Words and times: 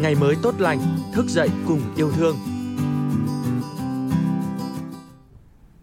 ngày 0.00 0.14
mới 0.14 0.36
tốt 0.42 0.54
lành, 0.60 0.80
thức 1.12 1.26
dậy 1.28 1.48
cùng 1.66 1.80
yêu 1.96 2.12
thương. 2.12 2.36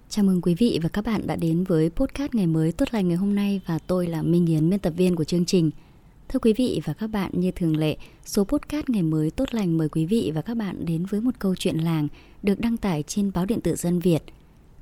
Chào 0.10 0.26
mừng 0.26 0.42
quý 0.42 0.56
vị 0.56 0.80
và 0.84 0.90
các 0.90 1.06
bạn 1.06 1.28
đã 1.28 1.36
đến 1.36 1.64
với 1.64 1.90
podcast 1.90 2.36
ngày 2.36 2.48
mới 2.48 2.72
tốt 2.72 2.86
lành 2.92 3.08
ngày 3.08 3.18
hôm 3.18 3.36
nay 3.36 3.62
và 3.66 3.80
tôi 3.80 4.08
là 4.08 4.22
Minh 4.22 4.46
Yến, 4.46 4.70
biên 4.70 4.80
tập 4.80 4.94
viên 4.98 5.16
của 5.16 5.24
chương 5.24 5.46
trình. 5.46 5.72
Thưa 6.30 6.40
quý 6.40 6.54
vị 6.54 6.82
và 6.86 6.94
các 6.94 7.08
bạn, 7.08 7.32
như 7.34 7.52
thường 7.52 7.78
lệ, 7.78 7.98
số 8.26 8.44
podcast 8.44 8.90
ngày 8.90 9.04
mới 9.04 9.32
tốt 9.32 9.54
lành 9.54 9.78
mời 9.78 9.90
quý 9.90 10.06
vị 10.06 10.32
và 10.36 10.42
các 10.42 10.58
bạn 10.58 10.86
đến 10.86 11.06
với 11.06 11.22
một 11.22 11.36
câu 11.40 11.56
chuyện 11.56 11.78
làng 11.78 12.08
được 12.44 12.60
đăng 12.60 12.78
tải 12.78 13.04
trên 13.04 13.32
báo 13.34 13.46
điện 13.46 13.62
tử 13.62 13.76
Dân 13.76 14.00
Việt. 14.00 14.24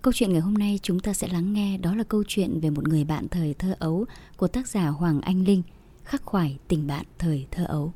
Câu 0.02 0.14
chuyện 0.14 0.32
ngày 0.32 0.41
hôm 0.41 0.54
nay 0.54 0.80
chúng 0.82 1.00
ta 1.00 1.14
sẽ 1.14 1.27
lắng 1.27 1.54
nghe 1.54 1.77
đó 1.77 1.96
là 1.96 2.04
câu 2.04 2.23
chuyện 2.27 2.59
về 2.59 2.70
một 2.70 2.88
người 2.88 3.04
bạn 3.04 3.27
thời 3.27 3.54
thơ 3.54 3.75
ấu 3.80 4.05
của 4.38 4.48
tác 4.48 4.68
giả 4.68 4.88
Hoàng 4.88 5.21
Anh 5.21 5.43
Linh, 5.43 5.64
khắc 6.04 6.25
khoải 6.25 6.57
tình 6.68 6.88
bạn 6.88 7.05
thời 7.18 7.46
thơ 7.52 7.66
ấu. 7.66 7.93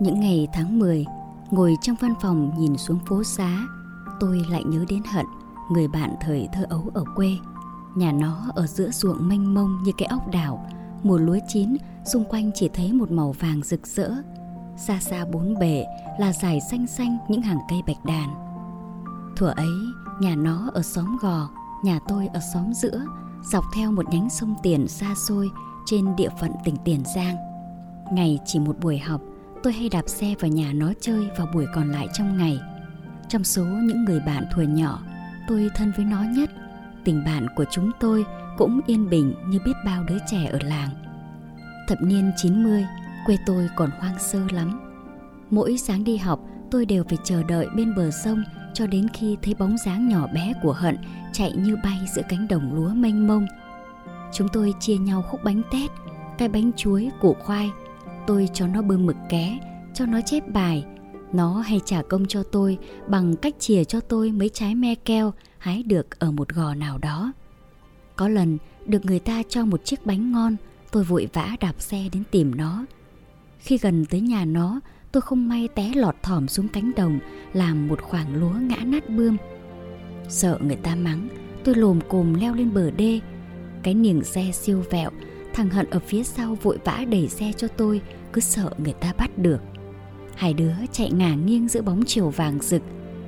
Những 0.00 0.20
ngày 0.20 0.48
tháng 0.52 0.78
10, 0.78 1.06
ngồi 1.50 1.76
trong 1.82 1.96
văn 2.00 2.14
phòng 2.20 2.52
nhìn 2.58 2.76
xuống 2.76 2.98
phố 3.06 3.24
xá, 3.24 3.66
tôi 4.20 4.46
lại 4.50 4.64
nhớ 4.64 4.84
đến 4.88 5.02
Hận, 5.12 5.26
người 5.70 5.88
bạn 5.88 6.14
thời 6.20 6.48
thơ 6.52 6.66
ấu 6.68 6.90
ở 6.94 7.04
quê. 7.14 7.36
Nhà 7.94 8.12
nó 8.12 8.50
ở 8.54 8.66
giữa 8.66 8.90
ruộng 8.90 9.28
mênh 9.28 9.54
mông 9.54 9.82
như 9.82 9.92
cái 9.98 10.08
ốc 10.08 10.30
đảo, 10.32 10.66
mùa 11.02 11.18
lúa 11.18 11.38
chín, 11.48 11.76
xung 12.04 12.24
quanh 12.24 12.50
chỉ 12.54 12.68
thấy 12.68 12.92
một 12.92 13.10
màu 13.10 13.32
vàng 13.32 13.62
rực 13.62 13.86
rỡ. 13.86 14.10
Xa 14.76 15.00
xa 15.00 15.24
bốn 15.32 15.58
bề 15.58 15.84
là 16.18 16.32
dải 16.32 16.60
xanh 16.60 16.86
xanh 16.86 17.18
những 17.28 17.42
hàng 17.42 17.58
cây 17.68 17.82
bạch 17.86 18.04
đàn. 18.04 18.34
Thuở 19.36 19.52
ấy, 19.56 19.72
nhà 20.20 20.34
nó 20.34 20.70
ở 20.74 20.82
xóm 20.82 21.16
gò, 21.20 21.48
nhà 21.84 22.00
tôi 22.08 22.26
ở 22.26 22.40
xóm 22.54 22.74
giữa, 22.74 23.04
dọc 23.44 23.64
theo 23.74 23.92
một 23.92 24.10
nhánh 24.10 24.30
sông 24.30 24.54
Tiền 24.62 24.88
xa 24.88 25.14
xôi 25.14 25.50
trên 25.86 26.16
địa 26.16 26.30
phận 26.40 26.52
tỉnh 26.64 26.76
Tiền 26.84 27.02
Giang. 27.14 27.36
Ngày 28.12 28.38
chỉ 28.44 28.58
một 28.58 28.76
buổi 28.80 28.98
học, 28.98 29.20
tôi 29.62 29.72
hay 29.72 29.88
đạp 29.88 30.08
xe 30.08 30.34
vào 30.40 30.50
nhà 30.50 30.72
nó 30.74 30.92
chơi 31.00 31.28
vào 31.38 31.46
buổi 31.54 31.66
còn 31.74 31.92
lại 31.92 32.08
trong 32.12 32.36
ngày. 32.36 32.60
Trong 33.28 33.44
số 33.44 33.64
những 33.64 34.04
người 34.04 34.20
bạn 34.20 34.44
thuở 34.52 34.62
nhỏ, 34.62 35.02
tôi 35.48 35.70
thân 35.74 35.92
với 35.96 36.04
nó 36.04 36.22
nhất. 36.22 36.50
Tình 37.04 37.24
bạn 37.24 37.46
của 37.56 37.64
chúng 37.70 37.90
tôi 38.00 38.24
cũng 38.58 38.80
yên 38.86 39.10
bình 39.10 39.34
như 39.48 39.58
biết 39.64 39.72
bao 39.84 40.04
đứa 40.04 40.18
trẻ 40.30 40.46
ở 40.46 40.58
làng. 40.62 40.88
Thập 41.88 42.02
niên 42.02 42.32
90, 42.36 42.86
quê 43.26 43.36
tôi 43.46 43.68
còn 43.76 43.90
hoang 43.90 44.18
sơ 44.18 44.40
lắm. 44.50 44.80
Mỗi 45.50 45.78
sáng 45.78 46.04
đi 46.04 46.16
học, 46.16 46.40
tôi 46.70 46.86
đều 46.86 47.04
phải 47.08 47.18
chờ 47.24 47.42
đợi 47.42 47.66
bên 47.76 47.94
bờ 47.94 48.10
sông 48.10 48.42
cho 48.74 48.86
đến 48.86 49.08
khi 49.08 49.36
thấy 49.42 49.54
bóng 49.54 49.78
dáng 49.78 50.08
nhỏ 50.08 50.26
bé 50.34 50.52
của 50.62 50.72
Hận 50.72 50.96
chạy 51.32 51.52
như 51.52 51.76
bay 51.84 51.98
giữa 52.14 52.22
cánh 52.28 52.48
đồng 52.48 52.74
lúa 52.74 52.88
mênh 52.88 53.26
mông. 53.26 53.46
Chúng 54.32 54.48
tôi 54.52 54.74
chia 54.80 54.96
nhau 54.96 55.22
khúc 55.22 55.44
bánh 55.44 55.62
tét, 55.72 55.90
cái 56.38 56.48
bánh 56.48 56.72
chuối, 56.76 57.10
củ 57.20 57.34
khoai. 57.34 57.70
Tôi 58.26 58.48
cho 58.52 58.66
nó 58.66 58.82
bơm 58.82 59.06
mực 59.06 59.16
ké, 59.28 59.58
cho 59.94 60.06
nó 60.06 60.20
chép 60.20 60.48
bài. 60.48 60.84
Nó 61.32 61.60
hay 61.60 61.80
trả 61.84 62.02
công 62.02 62.26
cho 62.26 62.42
tôi 62.42 62.78
bằng 63.08 63.36
cách 63.36 63.54
chìa 63.58 63.84
cho 63.84 64.00
tôi 64.00 64.32
mấy 64.32 64.48
trái 64.48 64.74
me 64.74 64.94
keo 64.94 65.32
hái 65.58 65.82
được 65.82 66.18
ở 66.18 66.30
một 66.30 66.48
gò 66.48 66.74
nào 66.74 66.98
đó. 66.98 67.32
Có 68.16 68.28
lần 68.28 68.58
được 68.86 69.04
người 69.04 69.18
ta 69.18 69.42
cho 69.48 69.64
một 69.64 69.84
chiếc 69.84 70.06
bánh 70.06 70.32
ngon, 70.32 70.56
tôi 70.90 71.04
vội 71.04 71.28
vã 71.32 71.56
đạp 71.60 71.80
xe 71.80 72.08
đến 72.12 72.22
tìm 72.30 72.54
nó. 72.56 72.84
Khi 73.58 73.78
gần 73.78 74.06
tới 74.06 74.20
nhà 74.20 74.44
nó, 74.44 74.80
tôi 75.12 75.20
không 75.20 75.48
may 75.48 75.68
té 75.68 75.92
lọt 75.94 76.14
thỏm 76.22 76.48
xuống 76.48 76.68
cánh 76.68 76.92
đồng 76.96 77.18
làm 77.52 77.88
một 77.88 78.02
khoảng 78.02 78.34
lúa 78.34 78.54
ngã 78.60 78.76
nát 78.84 79.10
bươm. 79.10 79.36
Sợ 80.28 80.58
người 80.62 80.76
ta 80.76 80.94
mắng, 80.94 81.28
tôi 81.64 81.74
lồm 81.74 82.00
cồm 82.08 82.34
leo 82.34 82.54
lên 82.54 82.74
bờ 82.74 82.90
đê. 82.90 83.20
Cái 83.82 83.94
niềng 83.94 84.24
xe 84.24 84.50
siêu 84.52 84.82
vẹo, 84.90 85.10
thằng 85.56 85.70
Hận 85.70 85.90
ở 85.90 85.98
phía 85.98 86.22
sau 86.22 86.54
vội 86.54 86.78
vã 86.84 87.04
đẩy 87.08 87.28
xe 87.28 87.52
cho 87.56 87.68
tôi, 87.68 88.00
cứ 88.32 88.40
sợ 88.40 88.70
người 88.78 88.92
ta 88.92 89.12
bắt 89.18 89.38
được. 89.38 89.60
Hai 90.34 90.54
đứa 90.54 90.72
chạy 90.92 91.10
ngả 91.10 91.34
nghiêng 91.34 91.68
giữa 91.68 91.82
bóng 91.82 92.02
chiều 92.06 92.30
vàng 92.30 92.58
rực, 92.62 92.82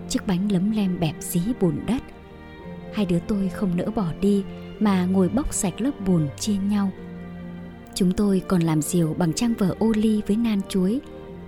chiếc 0.08 0.26
bánh 0.26 0.52
lấm 0.52 0.70
lem 0.70 1.00
bẹp 1.00 1.14
dí 1.20 1.40
bùn 1.60 1.74
đất. 1.86 2.02
Hai 2.94 3.06
đứa 3.06 3.18
tôi 3.18 3.48
không 3.48 3.76
nỡ 3.76 3.90
bỏ 3.96 4.06
đi 4.20 4.44
mà 4.78 5.04
ngồi 5.04 5.28
bóc 5.28 5.54
sạch 5.54 5.80
lớp 5.80 5.90
bùn 6.06 6.28
chia 6.40 6.56
nhau. 6.56 6.90
Chúng 7.94 8.12
tôi 8.12 8.42
còn 8.48 8.62
làm 8.62 8.82
diều 8.82 9.14
bằng 9.14 9.32
trang 9.32 9.54
vở 9.58 9.74
ô 9.78 9.92
ly 9.96 10.22
với 10.26 10.36
nan 10.36 10.60
chuối, 10.68 11.00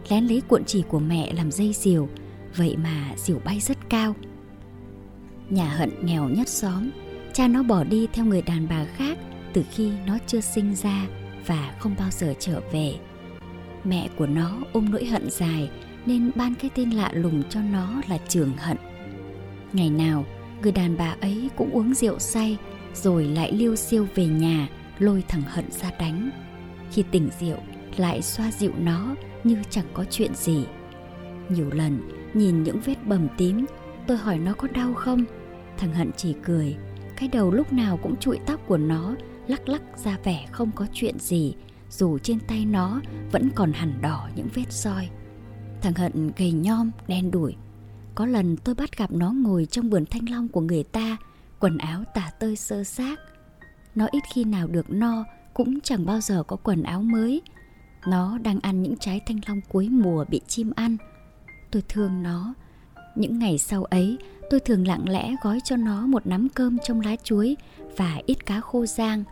lén 0.09 0.25
lấy 0.25 0.43
cuộn 0.49 0.65
chỉ 0.65 0.83
của 0.89 1.01
mẹ 1.01 1.33
làm 1.33 1.51
dây 1.51 1.73
diều, 1.73 2.09
vậy 2.57 2.77
mà 2.77 3.15
diều 3.17 3.39
bay 3.45 3.61
rất 3.61 3.79
cao. 3.91 4.15
Nhà 5.51 5.69
hận 5.69 5.91
nghèo 6.07 6.29
nhất 6.29 6.49
xóm, 6.49 6.91
cha 7.33 7.49
nó 7.49 7.63
bỏ 7.63 7.85
đi 7.85 8.07
theo 8.13 8.25
người 8.25 8.43
đàn 8.43 8.69
bà 8.69 8.85
khác 8.85 9.19
từ 9.53 9.63
khi 9.71 9.93
nó 10.07 10.19
chưa 10.27 10.41
sinh 10.41 10.75
ra 10.75 11.07
và 11.47 11.75
không 11.79 11.95
bao 11.99 12.09
giờ 12.11 12.35
trở 12.39 12.61
về. 12.73 12.95
Mẹ 13.85 14.09
của 14.17 14.27
nó 14.27 14.59
ôm 14.73 14.91
nỗi 14.91 15.05
hận 15.05 15.31
dài 15.31 15.71
nên 16.07 16.31
ban 16.35 16.55
cái 16.55 16.71
tên 16.75 16.91
lạ 16.91 17.11
lùng 17.15 17.43
cho 17.49 17.61
nó 17.61 18.01
là 18.09 18.19
Trường 18.29 18.53
Hận. 18.57 18.77
Ngày 19.73 19.91
nào, 19.91 20.25
người 20.63 20.73
đàn 20.73 20.97
bà 20.97 21.17
ấy 21.21 21.51
cũng 21.57 21.71
uống 21.71 21.95
rượu 21.95 22.19
say 22.19 22.57
rồi 22.95 23.25
lại 23.25 23.53
liêu 23.53 23.77
siêu 23.77 24.07
về 24.15 24.27
nhà 24.27 24.69
lôi 24.99 25.25
thằng 25.29 25.43
Hận 25.47 25.65
ra 25.71 25.91
đánh. 25.99 26.31
Khi 26.93 27.05
tỉnh 27.11 27.29
rượu 27.41 27.59
lại 27.97 28.23
xoa 28.23 28.51
dịu 28.51 28.73
nó 28.79 29.15
như 29.45 29.57
chẳng 29.71 29.87
có 29.95 30.05
chuyện 30.11 30.35
gì. 30.35 30.65
Nhiều 31.49 31.71
lần 31.73 31.99
nhìn 32.35 32.63
những 32.63 32.81
vết 32.81 33.07
bầm 33.07 33.29
tím, 33.37 33.67
tôi 34.07 34.17
hỏi 34.17 34.39
nó 34.39 34.53
có 34.55 34.69
đau 34.69 34.95
không? 34.95 35.25
Thằng 35.79 35.95
Hận 35.95 36.11
chỉ 36.17 36.35
cười, 36.43 36.77
cái 37.17 37.29
đầu 37.29 37.51
lúc 37.51 37.73
nào 37.73 37.97
cũng 38.03 38.17
trụi 38.17 38.39
tóc 38.47 38.61
của 38.67 38.77
nó 38.79 39.15
lắc 39.51 39.69
lắc 39.69 39.83
ra 40.05 40.19
vẻ 40.25 40.47
không 40.53 40.71
có 40.75 40.87
chuyện 40.93 41.19
gì, 41.19 41.55
dù 41.91 42.19
trên 42.19 42.41
tay 42.41 42.65
nó 42.65 43.01
vẫn 43.33 43.51
còn 43.55 43.73
hẳn 43.73 43.99
đỏ 44.03 44.29
những 44.37 44.49
vết 44.55 44.73
soi 44.73 45.09
Thằng 45.83 45.95
Hận 45.95 46.31
gầy 46.37 46.53
nhom, 46.53 46.91
đen 47.09 47.31
đủi. 47.31 47.55
Có 48.15 48.27
lần 48.27 48.57
tôi 48.57 48.75
bắt 48.75 48.99
gặp 48.99 49.13
nó 49.13 49.33
ngồi 49.33 49.67
trong 49.71 49.91
vườn 49.91 50.05
thanh 50.07 50.29
long 50.31 50.49
của 50.49 50.61
người 50.61 50.83
ta, 50.83 51.17
quần 51.61 51.79
áo 51.79 52.05
tả 52.15 52.31
tơi 52.41 52.57
sơ 52.57 52.85
xác. 52.85 53.21
Nó 53.95 54.07
ít 54.11 54.23
khi 54.35 54.45
nào 54.45 54.67
được 54.67 54.91
no, 54.91 55.25
cũng 55.55 55.81
chẳng 55.81 56.07
bao 56.07 56.21
giờ 56.21 56.43
có 56.43 56.57
quần 56.57 56.83
áo 56.83 57.03
mới, 57.03 57.43
nó 58.07 58.39
đang 58.39 58.61
ăn 58.61 58.83
những 58.83 58.97
trái 58.97 59.21
thanh 59.27 59.41
long 59.47 59.61
cuối 59.69 59.89
mùa 59.89 60.25
bị 60.29 60.41
chim 60.49 60.73
ăn. 60.77 60.97
Tôi 61.71 61.83
thương 61.89 62.23
nó. 62.23 62.55
Những 63.17 63.39
ngày 63.39 63.59
sau 63.59 63.85
ấy, 63.85 64.19
tôi 64.51 64.61
thường 64.61 64.87
lặng 64.87 65.09
lẽ 65.09 65.35
gói 65.43 65.61
cho 65.65 65.77
nó 65.77 66.07
một 66.07 66.27
nắm 66.27 66.49
cơm 66.55 66.79
trong 66.85 67.01
lá 67.01 67.17
chuối 67.23 67.57
và 67.97 68.21
ít 68.27 68.47
cá 68.47 68.61
khô 68.61 68.87
rang. 68.87 69.25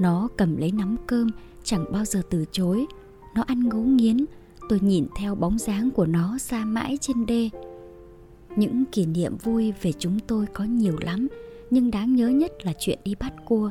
Nó 0.00 0.28
cầm 0.36 0.56
lấy 0.56 0.72
nắm 0.72 0.96
cơm, 1.06 1.28
chẳng 1.64 1.84
bao 1.92 2.04
giờ 2.04 2.22
từ 2.30 2.44
chối. 2.52 2.86
Nó 3.34 3.42
ăn 3.42 3.68
ngấu 3.68 3.82
nghiến, 3.82 4.24
tôi 4.68 4.80
nhìn 4.80 5.06
theo 5.16 5.34
bóng 5.34 5.58
dáng 5.58 5.90
của 5.90 6.06
nó 6.06 6.38
xa 6.38 6.64
mãi 6.64 6.98
trên 7.00 7.26
đê. 7.26 7.50
Những 8.56 8.84
kỷ 8.84 9.06
niệm 9.06 9.36
vui 9.36 9.72
về 9.82 9.92
chúng 9.92 10.18
tôi 10.26 10.46
có 10.46 10.64
nhiều 10.64 10.96
lắm, 11.00 11.28
nhưng 11.70 11.90
đáng 11.90 12.14
nhớ 12.14 12.28
nhất 12.28 12.52
là 12.66 12.72
chuyện 12.78 12.98
đi 13.04 13.14
bắt 13.14 13.32
cua. 13.44 13.70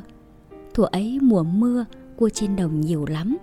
Thuở 0.74 0.84
ấy 0.92 1.18
mùa 1.22 1.42
mưa, 1.42 1.84
cua 2.16 2.28
trên 2.28 2.56
đồng 2.56 2.80
nhiều 2.80 3.06
lắm, 3.06 3.36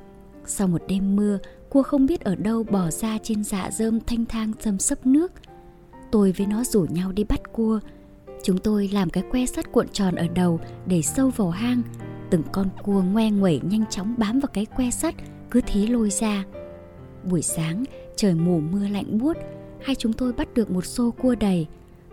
sau 0.45 0.67
một 0.67 0.81
đêm 0.87 1.15
mưa, 1.15 1.39
cua 1.69 1.83
không 1.83 2.05
biết 2.05 2.21
ở 2.21 2.35
đâu 2.35 2.63
bỏ 2.63 2.91
ra 2.91 3.17
trên 3.23 3.43
dạ 3.43 3.69
dơm 3.71 3.99
thanh 3.99 4.25
thang 4.25 4.51
dâm 4.59 4.79
sấp 4.79 5.05
nước. 5.05 5.31
Tôi 6.11 6.33
với 6.37 6.47
nó 6.47 6.63
rủ 6.63 6.85
nhau 6.89 7.11
đi 7.11 7.23
bắt 7.23 7.53
cua. 7.53 7.79
Chúng 8.43 8.57
tôi 8.57 8.89
làm 8.93 9.09
cái 9.09 9.23
que 9.31 9.45
sắt 9.45 9.71
cuộn 9.71 9.87
tròn 9.87 10.15
ở 10.15 10.27
đầu 10.35 10.59
để 10.85 11.01
sâu 11.01 11.29
vào 11.29 11.49
hang. 11.49 11.81
Từng 12.31 12.43
con 12.51 12.69
cua 12.83 13.01
ngoe 13.01 13.29
nguẩy 13.29 13.61
nhanh 13.63 13.85
chóng 13.89 14.15
bám 14.17 14.39
vào 14.39 14.49
cái 14.53 14.65
que 14.65 14.91
sắt, 14.91 15.15
cứ 15.51 15.61
thế 15.67 15.87
lôi 15.87 16.09
ra. 16.09 16.45
Buổi 17.29 17.41
sáng, 17.41 17.83
trời 18.15 18.33
mù 18.33 18.59
mưa 18.59 18.87
lạnh 18.87 19.17
buốt, 19.17 19.37
hai 19.81 19.95
chúng 19.95 20.13
tôi 20.13 20.33
bắt 20.33 20.53
được 20.53 20.71
một 20.71 20.85
xô 20.85 21.11
cua 21.11 21.35
đầy. 21.35 21.67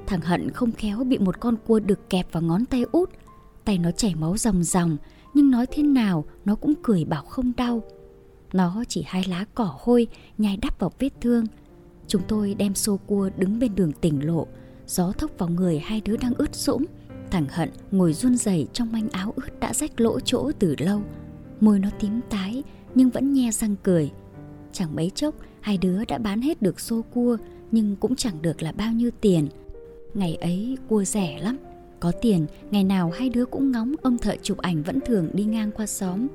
Thằng 0.07 0.21
Hận 0.21 0.51
không 0.51 0.73
khéo 0.73 1.05
bị 1.05 1.19
một 1.19 1.41
con 1.41 1.57
cua 1.67 1.81
được 1.81 2.11
kẹp 2.11 2.33
vào 2.33 2.43
ngón 2.43 2.65
tay 2.65 2.85
út. 2.93 3.11
Tay 3.65 3.79
nó 3.79 3.91
chảy 3.91 4.15
máu 4.15 4.37
ròng 4.37 4.63
ròng, 4.63 4.97
nhưng 5.35 5.51
nói 5.51 5.67
thế 5.71 5.83
nào 5.83 6.25
nó 6.45 6.55
cũng 6.55 6.75
cười 6.83 7.05
bảo 7.05 7.23
không 7.23 7.53
đau. 7.57 7.83
Nó 8.53 8.85
chỉ 8.89 9.05
hai 9.07 9.25
lá 9.29 9.45
cỏ 9.55 9.75
hôi 9.79 10.07
nhai 10.39 10.57
đắp 10.57 10.79
vào 10.79 10.93
vết 10.99 11.11
thương. 11.21 11.45
Chúng 12.07 12.23
tôi 12.29 12.55
đem 12.55 12.75
xô 12.75 12.99
cua 13.07 13.31
đứng 13.37 13.59
bên 13.59 13.75
đường 13.75 13.93
tỉnh 13.93 14.27
lộ, 14.27 14.47
gió 14.87 15.13
thốc 15.13 15.31
vào 15.39 15.49
người 15.49 15.79
hai 15.79 16.01
đứa 16.01 16.17
đang 16.17 16.35
ướt 16.35 16.55
sũng. 16.55 16.85
Thằng 17.31 17.47
Hận 17.51 17.69
ngồi 17.91 18.13
run 18.13 18.37
rẩy 18.37 18.67
trong 18.73 18.93
manh 18.93 19.09
áo 19.09 19.33
ướt 19.37 19.61
đã 19.61 19.75
rách 19.75 20.01
lỗ 20.01 20.21
chỗ 20.21 20.53
từ 20.59 20.75
lâu. 20.79 21.03
Môi 21.61 21.79
nó 21.79 21.89
tím 22.01 22.21
tái 22.31 22.63
nhưng 22.95 23.11
vẫn 23.11 23.33
nhe 23.33 23.51
răng 23.51 23.77
cười. 23.83 24.11
Chẳng 24.73 24.97
mấy 24.97 25.11
chốc 25.15 25.35
hai 25.61 25.79
đứa 25.79 26.05
đã 26.05 26.19
bán 26.19 26.41
hết 26.41 26.63
được 26.63 26.81
xô 26.81 27.03
cua 27.15 27.37
nhưng 27.71 27.97
cũng 27.97 28.17
chẳng 28.17 28.43
được 28.43 28.63
là 28.63 28.73
bao 28.73 28.93
nhiêu 28.93 29.11
tiền. 29.21 29.49
Ngày 30.15 30.35
ấy 30.35 30.79
cua 30.89 31.05
rẻ 31.05 31.39
lắm. 31.43 31.57
Có 32.01 32.13
tiền, 32.23 32.47
ngày 32.71 32.85
nào 32.85 33.11
hai 33.11 33.29
đứa 33.29 33.45
cũng 33.45 33.73
ngóng 33.73 33.95
ông 34.03 34.19
thợ 34.19 34.37
chụp 34.43 34.59
ảnh 34.59 34.83
vẫn 34.83 34.99
thường 35.07 35.29
đi 35.33 35.45
ngang 35.45 35.71
qua 35.73 35.87
xóm 35.87 36.27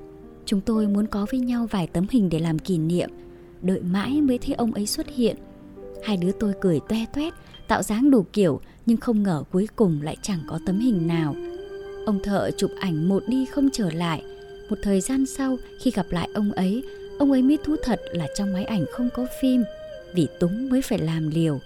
Chúng 0.46 0.62
tôi 0.62 0.88
muốn 0.88 1.08
có 1.08 1.26
với 1.32 1.40
nhau 1.40 1.68
vài 1.72 1.88
tấm 1.88 2.06
hình 2.10 2.30
để 2.30 2.40
làm 2.40 2.60
kỷ 2.60 2.78
niệm 2.78 3.10
Đợi 3.62 3.82
mãi 3.82 4.22
mới 4.22 4.38
thấy 4.38 4.56
ông 4.56 4.74
ấy 4.74 4.86
xuất 4.86 5.08
hiện 5.10 5.38
Hai 6.06 6.18
đứa 6.18 6.32
tôi 6.32 6.54
cười 6.62 6.80
toe 6.90 7.06
toét, 7.14 7.34
Tạo 7.68 7.84
dáng 7.84 8.12
đủ 8.12 8.26
kiểu, 8.34 8.62
Nhưng 8.86 8.98
không 8.98 9.24
ngờ 9.24 9.44
cuối 9.52 9.68
cùng 9.76 10.02
lại 10.02 10.18
chẳng 10.22 10.40
có 10.48 10.60
tấm 10.66 10.80
hình 10.80 11.08
nào. 11.08 11.36
Ông 12.06 12.20
thợ 12.24 12.52
chụp 12.58 12.72
ảnh 12.80 13.10
một 13.10 13.24
đi 13.28 13.46
không 13.46 13.70
trở 13.74 13.90
lại. 13.92 14.24
Một 14.70 14.76
thời 14.84 15.02
gian 15.02 15.26
sau, 15.26 15.58
khi 15.82 15.92
gặp 15.92 16.06
lại 16.10 16.30
ông 16.34 16.52
ấy 16.52 16.84
Ông 17.20 17.32
ấy 17.32 17.42
mới 17.42 17.58
thú 17.64 17.76
thật 17.84 18.02
là 18.12 18.28
trong 18.36 18.54
máy 18.54 18.66
ảnh 18.66 18.86
không 18.92 19.10
có 19.14 19.26
phim. 19.42 19.64
Vì 20.14 20.28
túng 20.40 20.70
mới 20.70 20.82
phải 20.82 21.00
làm 21.00 21.30
liều. 21.30 21.60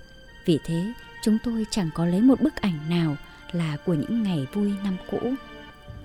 Vì 0.45 0.59
thế, 0.65 0.93
chúng 1.23 1.37
tôi 1.43 1.65
chẳng 1.71 1.89
có 1.95 2.05
lấy 2.05 2.21
một 2.21 2.41
bức 2.41 2.55
ảnh 2.55 2.89
nào 2.89 3.15
Là 3.51 3.77
của 3.85 3.93
những 3.93 4.23
ngày 4.23 4.47
vui 4.53 4.71
năm 4.83 4.97
cũ. 5.11 5.19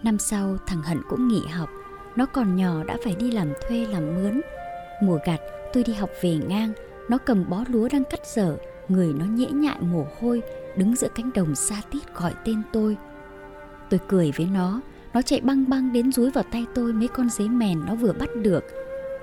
Năm 0.03 0.19
sau, 0.19 0.59
thằng 0.67 0.83
Hận 0.83 0.99
cũng 1.09 1.29
nghỉ 1.29 1.41
học. 1.51 1.69
Nó 2.17 2.27
còn 2.27 2.57
nhỏ 2.57 2.85
đã 2.85 2.97
phải 3.05 3.15
đi 3.19 3.31
làm 3.31 3.53
thuê 3.69 3.87
làm 3.87 4.15
mướn. 4.15 4.41
Mùa 5.03 5.19
gặt, 5.27 5.41
tôi 5.73 5.85
đi 5.85 5.93
học 5.93 6.11
về 6.23 6.37
ngang. 6.49 6.73
Nó 7.09 7.19
cầm 7.19 7.51
bó 7.51 7.65
lúa 7.69 7.89
đang 7.93 8.05
cắt 8.05 8.21
dở, 8.35 8.57
Người 8.89 9.13
nó 9.13 9.25
nhễ 9.25 9.47
nhại 9.47 9.81
mồ 9.81 10.07
hôi, 10.21 10.43
Đứng 10.77 10.97
giữa 10.97 11.09
cánh 11.15 11.31
đồng 11.35 11.55
xa 11.55 11.77
tít 11.91 12.15
gọi 12.15 12.35
tên 12.45 12.63
tôi. 12.73 12.97
Tôi 13.91 14.01
cười 14.09 14.33
với 14.37 14.47
nó 14.47 14.81
Nó 15.15 15.23
chạy 15.23 15.41
băng 15.41 15.71
băng 15.71 15.93
đến 15.93 16.13
rúi 16.13 16.31
vào 16.31 16.45
tay 16.53 16.67
tôi 16.75 16.93
mấy 16.93 17.09
con 17.09 17.31
dế 17.31 17.49
mèn 17.49 17.81
nó 17.87 17.95
vừa 17.95 18.13
bắt 18.13 18.29
được. 18.43 18.65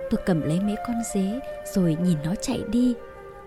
Tôi 0.10 0.22
cầm 0.26 0.42
lấy 0.42 0.60
mấy 0.60 0.76
con 0.88 0.96
dế, 1.14 1.40
rồi 1.74 1.98
nhìn 2.04 2.18
nó 2.24 2.36
chạy 2.42 2.64
đi. 2.72 2.96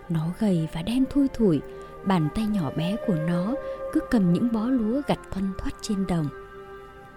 Nó 0.09 0.27
gầy 0.39 0.69
và 0.73 0.83
đen 0.83 1.05
thui 1.11 1.29
thủi, 1.29 1.61
Bàn 2.05 2.29
tay 2.35 2.47
nhỏ 2.47 2.71
bé 2.77 2.97
của 3.07 3.15
nó 3.15 3.55
cứ 3.93 4.01
cầm 4.11 4.33
những 4.33 4.53
bó 4.53 4.65
lúa 4.65 5.03
gặt 5.07 5.19
thoăn 5.31 5.53
thoắt 5.59 5.75
trên 5.83 6.07
đồng. 6.07 6.27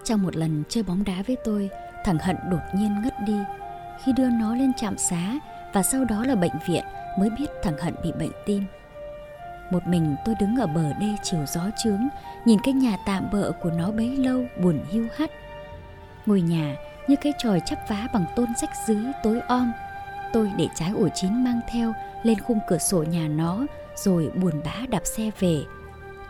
Trong 0.04 0.22
một 0.22 0.36
lần 0.36 0.62
chơi 0.68 0.82
bóng 0.82 1.04
đá 1.04 1.22
với 1.26 1.36
tôi, 1.44 1.70
Thằng 2.04 2.18
Hận 2.18 2.36
đột 2.50 2.62
nhiên 2.76 2.90
ngất 3.04 3.14
đi. 3.26 3.36
Khi 4.04 4.12
đưa 4.16 4.30
nó 4.30 4.54
lên 4.54 4.72
trạm 4.76 4.98
xá 4.98 5.38
và 5.72 5.82
sau 5.82 6.04
đó 6.04 6.24
là 6.24 6.34
bệnh 6.34 6.58
viện 6.66 6.84
Mới 7.18 7.30
biết 7.30 7.46
thằng 7.62 7.78
Hận 7.78 7.94
bị 8.02 8.12
bệnh 8.18 8.32
tim. 8.46 8.64
Một 9.70 9.86
mình 9.86 10.16
tôi 10.24 10.34
đứng 10.40 10.56
ở 10.56 10.66
bờ 10.66 10.92
đê 10.92 11.06
chiều 11.22 11.46
gió 11.46 11.62
trướng, 11.76 12.08
Nhìn 12.44 12.58
cái 12.64 12.74
nhà 12.74 12.96
tạm 13.06 13.28
bợ 13.32 13.52
của 13.52 13.70
nó 13.70 13.90
bấy 13.90 14.16
lâu 14.16 14.44
buồn 14.62 14.80
hiu 14.90 15.06
hắt. 15.16 15.30
Ngôi 16.26 16.40
nhà 16.40 16.76
như 17.08 17.16
cái 17.16 17.32
tròi 17.38 17.60
chắp 17.66 17.88
vá 17.88 18.08
bằng 18.12 18.24
tôn 18.36 18.46
sách 18.60 18.70
dưới 18.86 19.04
tối 19.22 19.40
om. 19.40 19.72
Tôi 20.32 20.52
để 20.56 20.68
trái 20.74 20.90
ổi 20.90 21.10
chín 21.14 21.44
mang 21.44 21.60
theo 21.68 21.92
lên 22.22 22.38
khung 22.40 22.58
cửa 22.68 22.78
sổ 22.78 23.02
nhà 23.02 23.28
nó, 23.28 23.66
Rồi 23.96 24.30
buồn 24.34 24.60
bã 24.64 24.86
đạp 24.88 25.02
xe 25.04 25.30
về. 25.40 25.62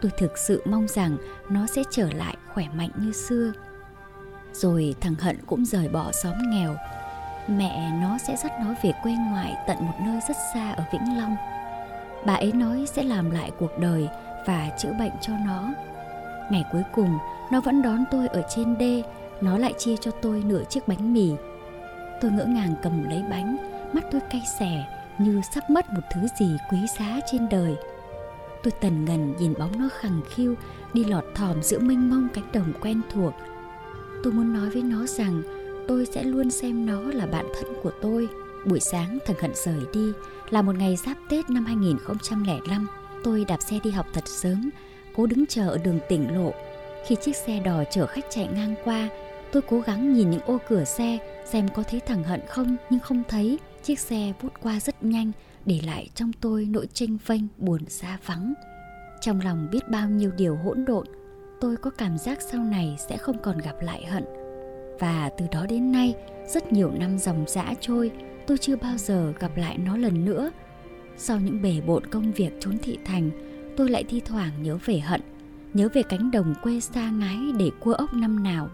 Tôi 0.00 0.12
thực 0.18 0.38
sự 0.38 0.62
mong 0.66 0.88
rằng 0.88 1.16
nó 1.50 1.66
sẽ 1.66 1.82
trở 1.90 2.08
lại 2.12 2.36
khỏe 2.54 2.64
mạnh 2.74 2.90
như 2.96 3.12
xưa. 3.12 3.52
Rồi 4.52 4.94
thằng 5.00 5.14
Hận 5.14 5.38
cũng 5.46 5.64
rời 5.64 5.88
bỏ 5.88 6.12
xóm 6.12 6.34
nghèo 6.50 6.76
Mẹ 7.48 7.90
nó 8.00 8.18
sẽ 8.18 8.36
dắt 8.36 8.52
nó 8.60 8.74
về 8.82 8.92
quê 9.02 9.12
ngoại 9.30 9.56
tận 9.66 9.76
một 9.80 9.94
nơi 10.00 10.20
rất 10.28 10.36
xa 10.54 10.72
ở 10.72 10.84
Vĩnh 10.92 11.18
Long. 11.18 11.36
Bà 12.26 12.34
ấy 12.34 12.52
nói 12.52 12.86
sẽ 12.94 13.02
làm 13.02 13.30
lại 13.30 13.50
cuộc 13.58 13.78
đời 13.78 14.08
và 14.46 14.68
chữa 14.78 14.92
bệnh 14.98 15.12
cho 15.20 15.32
nó. 15.46 15.68
Ngày 16.50 16.64
cuối 16.72 16.82
cùng, 16.94 17.18
nó 17.52 17.60
vẫn 17.60 17.82
đón 17.82 18.04
tôi 18.10 18.28
ở 18.28 18.42
trên 18.56 18.78
đê, 18.78 19.02
nó 19.40 19.58
lại 19.58 19.74
chia 19.78 19.96
cho 19.96 20.10
tôi 20.10 20.42
nửa 20.46 20.64
chiếc 20.64 20.88
bánh 20.88 21.12
mì. 21.12 21.32
Tôi 22.20 22.30
ngỡ 22.30 22.44
ngàng 22.44 22.74
cầm 22.82 23.08
lấy 23.08 23.22
bánh, 23.30 23.56
mắt 23.92 24.04
tôi 24.10 24.20
cay 24.30 24.42
xè 24.58 24.84
như 25.18 25.40
sắp 25.54 25.70
mất 25.70 25.92
một 25.92 26.00
thứ 26.14 26.20
gì 26.38 26.56
quý 26.70 26.78
giá 26.98 27.20
trên 27.32 27.48
đời. 27.48 27.76
Tôi 28.62 28.72
tần 28.80 29.04
ngần 29.04 29.36
nhìn 29.36 29.54
bóng 29.58 29.78
nó 29.78 29.88
khằng 29.92 30.20
khiu, 30.30 30.54
đi 30.92 31.04
lọt 31.04 31.24
thòm 31.34 31.62
giữa 31.62 31.78
mênh 31.78 32.10
mông 32.10 32.28
cánh 32.34 32.52
đồng 32.52 32.72
quen 32.80 33.00
thuộc. 33.10 33.32
Tôi 34.24 34.32
muốn 34.32 34.52
nói 34.52 34.70
với 34.70 34.82
nó 34.82 35.06
rằng 35.06 35.42
tôi 35.88 36.06
sẽ 36.06 36.22
luôn 36.22 36.50
xem 36.50 36.86
nó 36.86 37.00
là 37.02 37.26
bạn 37.26 37.46
thân 37.54 37.72
của 37.82 37.92
tôi 38.02 38.28
Buổi 38.66 38.80
sáng 38.80 39.18
thần 39.26 39.36
Hận 39.40 39.50
rời 39.54 39.80
đi 39.92 40.12
là 40.50 40.62
một 40.62 40.76
ngày 40.76 40.96
giáp 40.96 41.16
Tết 41.28 41.50
năm 41.50 41.64
2005. 41.64 42.86
Tôi 43.24 43.44
đạp 43.44 43.62
xe 43.62 43.78
đi 43.84 43.90
học 43.90 44.06
thật 44.12 44.28
sớm, 44.28 44.70
cố 45.16 45.26
đứng 45.26 45.46
chờ 45.46 45.68
ở 45.68 45.78
đường 45.78 45.98
tỉnh 46.08 46.34
lộ. 46.34 46.52
Khi 47.06 47.16
chiếc 47.22 47.36
xe 47.36 47.60
đò 47.60 47.84
chở 47.90 48.06
khách 48.06 48.24
chạy 48.30 48.48
ngang 48.54 48.74
qua, 48.84 49.08
tôi 49.52 49.62
cố 49.68 49.80
gắng 49.80 50.12
nhìn 50.12 50.30
những 50.30 50.40
ô 50.40 50.58
cửa 50.68 50.84
xe 50.84 51.18
xem 51.44 51.68
có 51.68 51.82
thấy 51.82 52.00
thằng 52.00 52.24
Hận 52.24 52.40
không 52.48 52.76
nhưng 52.90 53.00
không 53.00 53.22
thấy. 53.28 53.58
Chiếc 53.82 53.98
xe 53.98 54.32
vút 54.40 54.52
qua 54.62 54.80
rất 54.80 55.04
nhanh, 55.04 55.32
để 55.64 55.80
lại 55.86 56.08
trong 56.14 56.32
tôi 56.40 56.64
nỗi 56.70 56.86
tranh 56.92 57.18
vênh 57.26 57.42
buồn 57.58 57.80
xa 57.88 58.18
vắng. 58.26 58.54
Trong 59.20 59.40
lòng 59.40 59.68
biết 59.72 59.88
bao 59.88 60.08
nhiêu 60.08 60.30
điều 60.36 60.56
hỗn 60.56 60.84
độn, 60.84 61.06
tôi 61.60 61.76
có 61.76 61.90
cảm 61.90 62.18
giác 62.18 62.38
sau 62.50 62.60
này 62.60 62.96
sẽ 63.08 63.16
không 63.16 63.42
còn 63.42 63.58
gặp 63.58 63.76
lại 63.80 64.06
Hận. 64.06 64.24
Và 64.98 65.30
từ 65.38 65.46
đó 65.52 65.66
đến 65.68 65.92
nay, 65.92 66.14
rất 66.46 66.72
nhiều 66.72 66.90
năm 66.90 67.18
dòng 67.18 67.44
dã 67.48 67.74
trôi, 67.80 68.10
tôi 68.46 68.58
chưa 68.58 68.76
bao 68.76 68.96
giờ 68.96 69.32
gặp 69.38 69.56
lại 69.56 69.78
nó 69.78 69.96
lần 69.96 70.24
nữa. 70.24 70.50
Sau 71.16 71.40
những 71.40 71.62
bể 71.62 71.80
bộn 71.86 72.06
công 72.06 72.32
việc 72.32 72.50
trốn 72.60 72.78
thị 72.82 72.98
thành 73.04 73.30
tôi 73.76 73.90
lại 73.90 74.04
thi 74.08 74.20
thoảng 74.20 74.62
nhớ 74.62 74.78
về 74.84 74.98
hận 74.98 75.20
nhớ 75.74 75.88
về 75.94 76.02
cánh 76.02 76.30
đồng 76.30 76.54
quê 76.62 76.80
xa 76.80 77.10
ngái 77.10 77.38
để 77.58 77.70
cua 77.80 77.92
ốc 77.92 78.14
năm 78.14 78.42
nào. 78.42 78.68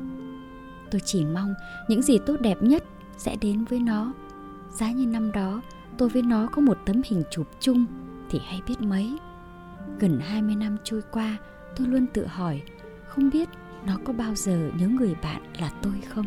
Tôi 0.90 1.00
chỉ 1.04 1.24
mong 1.24 1.54
những 1.88 2.02
gì 2.02 2.18
tốt 2.26 2.36
đẹp 2.40 2.62
nhất 2.62 2.84
sẽ 3.16 3.36
đến 3.40 3.64
với 3.64 3.80
nó. 3.80 4.12
Giá 4.70 4.90
như 4.90 5.06
năm 5.06 5.32
đó 5.32 5.62
tôi 5.98 6.08
với 6.08 6.22
nó 6.22 6.46
có 6.52 6.62
một 6.62 6.78
tấm 6.86 7.02
hình 7.04 7.22
chụp 7.30 7.46
chung 7.60 7.86
thì 8.30 8.40
hay 8.44 8.60
biết 8.68 8.80
mấy. 8.80 9.18
Gần 9.98 10.20
20 10.20 10.56
năm 10.56 10.76
trôi 10.84 11.02
qua 11.12 11.36
tôi 11.76 11.86
luôn 11.86 12.06
tự 12.12 12.26
hỏi 12.26 12.62
không 13.08 13.30
biết 13.30 13.48
nó 13.86 13.98
có 14.04 14.12
bao 14.12 14.34
giờ 14.34 14.70
nhớ 14.78 14.88
người 14.88 15.14
bạn 15.22 15.42
là 15.60 15.70
tôi 15.82 16.00
không? 16.08 16.26